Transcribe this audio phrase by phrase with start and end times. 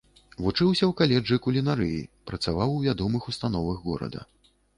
[0.43, 1.99] Вучыўся ў каледжы кулінарыі,
[2.31, 4.27] працаваў у вядомых установах горада.